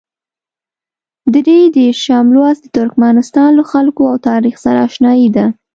[1.33, 5.45] درې دېرشم لوست د ترکمنستان له خلکو او تاریخ سره اشنايي ده.